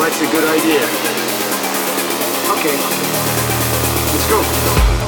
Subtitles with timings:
[0.00, 0.80] that's a good idea.
[2.52, 2.76] Okay,
[4.12, 4.99] let's go.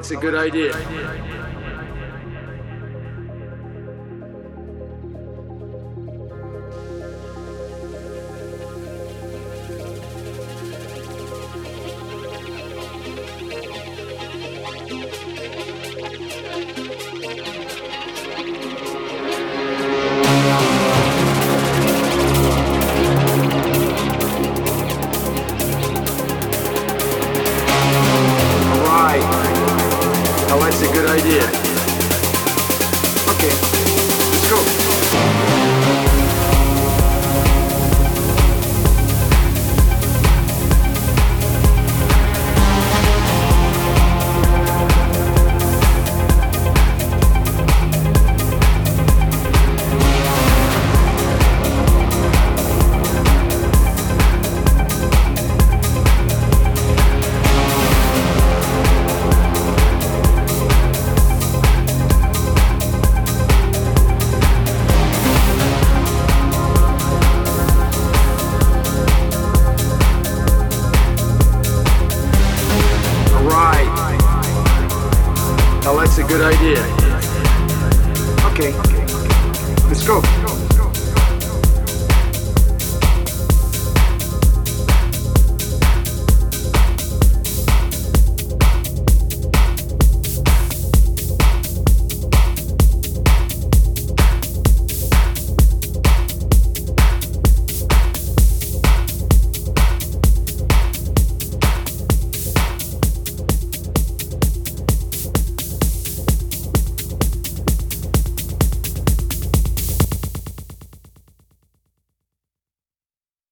[0.00, 1.49] it's a good idea.